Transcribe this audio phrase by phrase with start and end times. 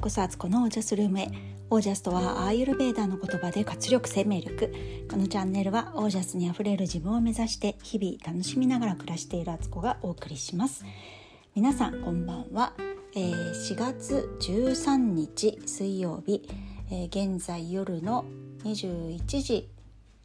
[0.00, 1.28] こそアツコのオージャスルームへ
[1.68, 4.72] オージャスとはアーユルベーダーの言葉で活力生命力。
[5.10, 10.86] このチャンネルはオージャスにあふれる自分を目指して日々楽しみながら暮らしているアツコがお送りします。
[11.54, 12.72] 皆さんこんばんは、
[13.14, 16.48] えー、4月13日水曜日、
[16.90, 18.24] えー、現在夜の
[18.64, 19.68] 21時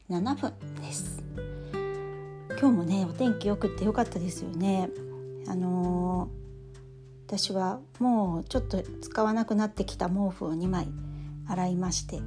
[0.09, 1.21] 7分です。
[2.57, 4.89] 今日もねお天気良くて良かったですよね。
[5.49, 6.45] あのー
[7.27, 10.88] 私はもうちょっと使わなくなってきた毛布を2枚
[11.47, 12.20] 洗いまして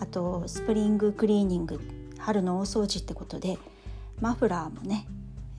[0.00, 1.80] あとスプリングクリーニング
[2.18, 3.58] 春の大掃除ってことで
[4.20, 5.06] マフラーもね、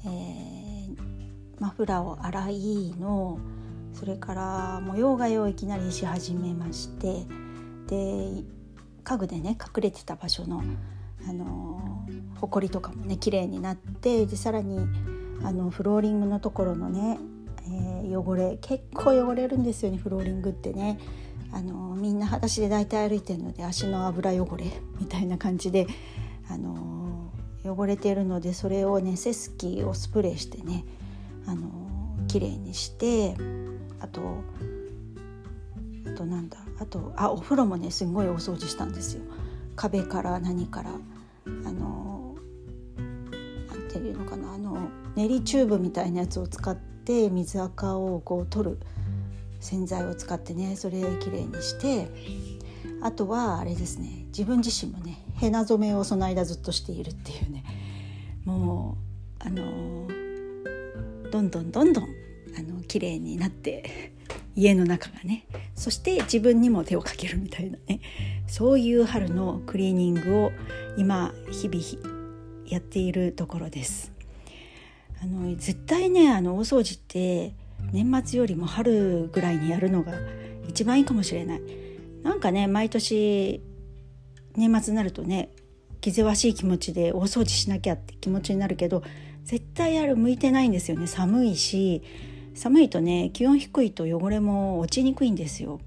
[0.05, 0.95] えー、
[1.59, 3.39] マフラーを洗いの
[3.93, 7.25] それから模様替えをいきなりし始めまして
[7.87, 8.43] で
[9.03, 10.63] 家具でね隠れてた場所の
[11.27, 12.05] あの
[12.39, 14.87] ほこりとかもね綺麗になってでさらに
[15.43, 17.19] あのフローリングのところのね、
[18.19, 20.99] 汚れ結構汚れるんですよねフローリングってね。
[21.53, 24.65] あのみんな裸足で大体歩いてるので足の油汚れ
[24.99, 25.87] みたいな感じで、
[26.49, 27.31] あの
[27.63, 30.83] 汚れてるのでそれをねセスキをスプレーしてね、
[31.45, 31.69] あの
[32.27, 33.35] 綺麗にして
[34.01, 34.43] あと
[36.05, 39.23] あとなんだあとあお風呂もねすごいお掃除したんですよ。
[39.75, 42.35] 壁から何からあの
[43.69, 48.79] なんていうのかなあの練りチューブみたいなやつを使ってて水垢をこう取る
[49.61, 52.09] 洗剤を使ってねそれきれいにして
[53.01, 57.63] あとはあれですね自分自身もねヘナ染めをその間ずっとしているっていうね
[58.43, 58.97] も
[59.39, 60.07] うあの
[61.31, 64.11] どんどんどんどんあの綺麗になって
[64.55, 68.01] 家の中がねそして自分にも手をかけるみたいなね
[68.47, 70.51] そういう春のクリーニングを
[70.97, 74.16] 今日々やっているところです。
[75.21, 77.55] あの絶対ねあの大掃除って
[77.91, 80.13] 年末よりも春ぐらいにやるのが
[80.67, 81.61] 一番いいかもしれない。
[82.23, 83.61] なんかね毎年
[84.55, 85.49] 年末になるとね
[86.01, 89.03] 気ぜわしい気持ちで大掃除しなきゃって気持ちになるけど
[89.43, 91.07] 絶対やる向いてないんですよね。
[91.07, 92.03] 寒いし
[92.53, 95.79] 寒いとね気温低いと汚れも落ちにくいんですよ。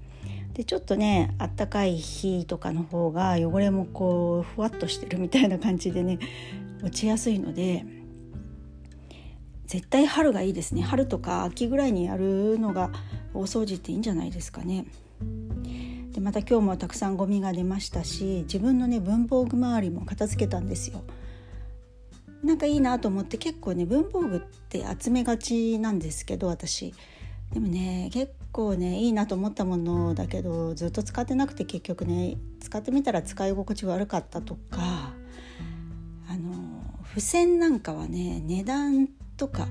[0.53, 6.19] でちょっとねあったかい日とかの方が汚れもこうふわっとしてるみたいな感じでね
[6.81, 7.85] 落ちやすいので
[9.71, 12.91] 絶対春がいいですね春とか秋ぐらいにやるのが
[13.33, 14.85] 大掃除っていいんじゃないですかね。
[16.11, 21.05] でまた今日もたくさんゴミが出ましたし自分のね文房具周りも片付けたんですよ。
[22.43, 26.93] なんかいいなと思って結構ね文房具って集めがちなんですけど私
[27.53, 35.13] でもね結構ねいいなと思ったものだけどずっと使ってなくて結局ね使ってみたら使い心地悪かったとか
[36.27, 36.55] あの
[37.07, 39.07] 付箋なんかはね値段
[39.41, 39.67] とか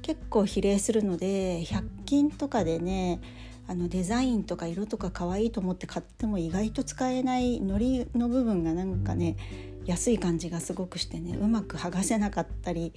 [0.00, 3.20] 結構比例するので100均とかでね
[3.68, 9.36] あのデザインとか色とか可愛いと思って買っても意外と使えない糊の部分がなんかね
[9.84, 12.94] 安い感じがすごくしてねうまく剥がせなかったり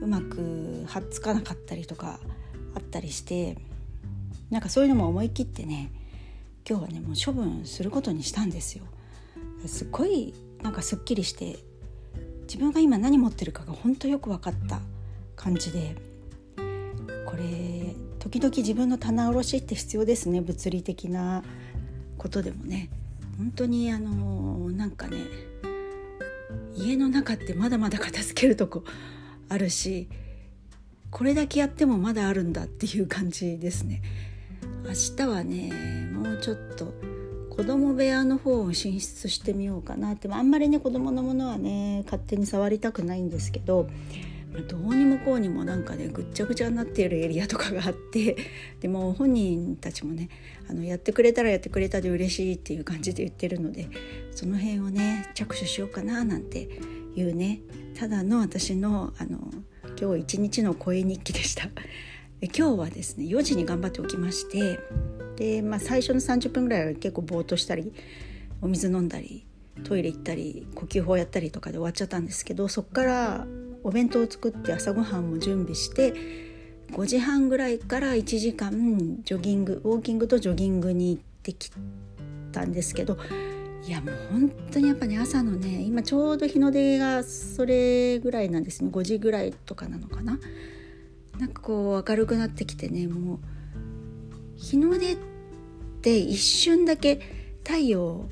[0.00, 2.18] うまくはっつかなかったりとか
[2.74, 3.56] あったりして
[4.50, 5.92] なんかそういうのも思い切ってね
[6.68, 8.84] 今日はねもう処分することにしたんですよ。
[9.66, 11.60] すっごいなんかすっきりして
[12.42, 14.80] 自分が今何持ってるかが本当よく分かった
[15.42, 15.96] 感じで。
[17.26, 21.42] これ時々自分の棚卸しって必要ですね物理的な
[22.18, 22.90] ことでもね。
[23.38, 25.16] 本当にあのなんかね
[26.76, 28.84] 家の中ってまだまだ片付けるとこ
[29.48, 30.08] あるし
[31.10, 34.02] これだけやってもまだあるんだっていう感じですね。
[34.84, 35.72] 明日はね
[36.12, 36.92] もうちょっと
[37.50, 40.28] 子供部屋の方を進出してみようかなって。
[40.30, 43.88] あんまりね子供のものはね勝手に触りたくないんですけど
[44.60, 48.36] どうにもこうにもなんかねぐっちゃぐちゃになっているエリアとかがあって
[48.80, 50.28] でも本人たちもね
[50.68, 53.88] あのやってくれたらやってくれたで嬉しいっていう感じで言ってるので
[54.32, 56.68] その辺をね着手しようかななんて
[57.16, 57.60] いうね
[57.98, 59.38] ただの私のあの
[60.00, 61.68] 今日一日の声日記でした。
[62.48, 64.80] 今日はですね4時に頑張っておきまして
[65.36, 67.92] で、まあ、最初の30分ぐらいは結構ぼーっとしたり
[68.60, 69.46] お水飲んだり
[69.84, 73.46] トイレ行ったり呼吸法やったりとかで終わっちゃったんですけどそっから
[73.84, 76.14] お弁当を作って朝ごはんも準備して
[76.92, 81.70] 5時半ぐらいから1時間ジョギングウォーキングとジョギングに行ってき
[82.52, 83.16] たんですけど
[83.84, 88.90] いやもう本当にやっぱね朝のね今ちょうど日の出がそれぐらいなんですね。
[88.92, 90.38] 5時ぐらいとかなのかな。
[91.38, 93.38] なんかこう明るくなってきてねもう
[94.54, 95.16] 日の出っ
[96.02, 97.20] て一瞬だけ
[97.64, 98.28] 太陽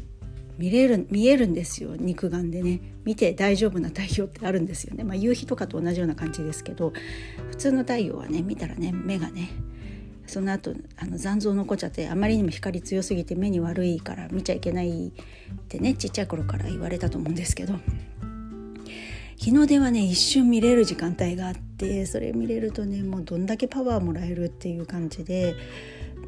[0.61, 2.81] 見れる見えるんですよ肉眼でね。
[3.07, 6.93] 見て大丈夫な太陽ってあるんですよね、まあ、夕日とかと同じような感じですけど
[7.49, 9.49] 普通の太陽はね見たらね目がね
[10.27, 15.13] その後あの残像残っちゃってあまりにも光強すぎて目に悪いから見ちゃいけないっ
[15.69, 17.75] てねちっちゃい頃から言われたと思うんですけど
[19.37, 25.55] 日の出はね一瞬見れる時間帯があってそれ見れるとねもうどんだけパワーもらえるっていう感じで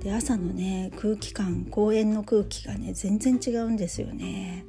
[0.01, 4.65] で朝のね空気感公園の空気がね全然違うんですよね。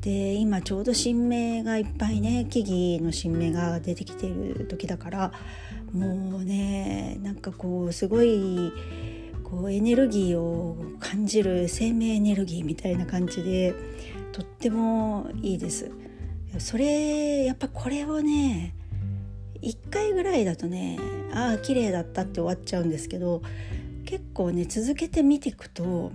[0.00, 5.32] で今ちょうど新芽がいっぱいね木々の新芽が出てきている時だから
[5.92, 8.72] もうねなんかこうすごい
[9.44, 13.74] こうエネルギーを感じる生命エネルギーみたいな感じで
[14.32, 15.90] とってもいいです。
[16.58, 18.74] それやっぱこれをね
[19.62, 20.98] 1回ぐらいだとね
[21.32, 23.42] ああ綺麗だったって終わっちゃうんですけど
[24.12, 26.12] 結構ね続けて見ていくと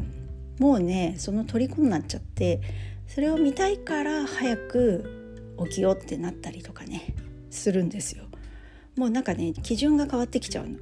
[0.59, 2.61] もうねその虜になっちゃって
[3.07, 7.15] それを見たいから早く起きようってなったりとかね
[7.49, 8.25] するんですよ。
[8.95, 10.77] もうなんかね基準が変わってきちゃうの。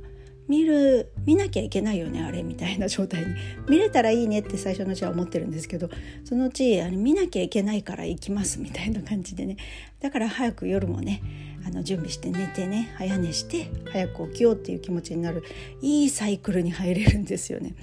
[0.47, 3.27] 見る見なきゃいけないよねあれみたいな状態に
[3.67, 5.89] 見れたらいいねって最初のうちは思ってるんですけど
[6.23, 9.57] そのうちあれ見なきゃいけないから行きますみたいな感じでね
[9.99, 11.21] だから早く夜もね
[11.65, 15.43] あの準備して寝てね早寝して早く起きようっていう気持ちになる
[15.81, 17.73] いいサイクルに入れるんですよね。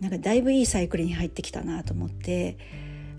[0.00, 2.56] なんかだいぶいいサイクルに入ってきたなと思って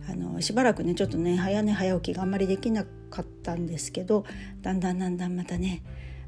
[0.09, 4.25] あのしばらくねちょっとね早寝早起きがあんまりできなかったんですけど
[4.61, 5.81] だんだんだんだんまたね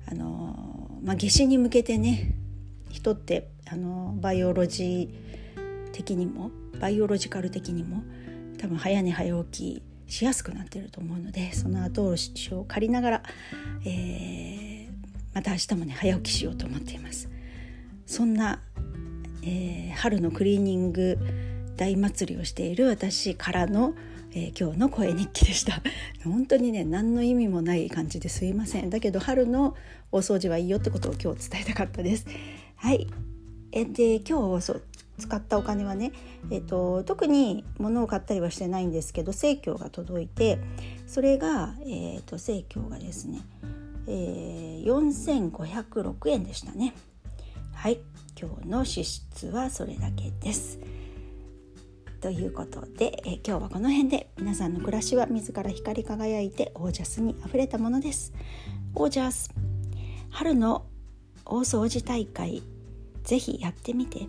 [0.08, 2.36] あの、まあ、夏至に向けてね
[2.90, 8.04] 人ってあのバイオロジー的にもバイオロジカル的にも
[8.58, 13.24] 多分早寝早起きしやすくなってると思うのでその後押しを借りながら、
[13.86, 14.88] えー、
[15.34, 17.30] また明日もね早起きしようと思っています。
[18.06, 18.62] そんな、
[19.42, 21.18] えー、春のクリーニング
[21.76, 23.96] 大祭りをしている私からの
[24.38, 25.82] えー、今日の声日記でした。
[26.26, 28.90] 本当にね何の意味もない感じですいません。
[28.90, 29.76] だけど春の
[30.12, 32.28] 大掃除はいいよってことを今日伝えたかったです。
[32.76, 33.08] はい。
[33.72, 34.84] えで今日そう
[35.18, 36.12] 使ったお金はね、
[36.52, 40.60] えーと、特に物を買ったりはしてないんですけど生協が届いて
[41.08, 43.40] それが、えーと、生協がですね、
[44.08, 46.94] えー、4506円でしたね。
[47.74, 48.00] はい。
[48.38, 50.78] 今日の支出はそれだけです。
[52.26, 58.34] ということで、え今日はこの辺で皆さんの暮らしは自ら光り輝いてオージャスにあふれたものです。
[58.96, 59.54] オージャス
[60.32, 60.88] 春の
[61.46, 62.64] 大掃除大会
[63.24, 64.22] ぜひやってみて。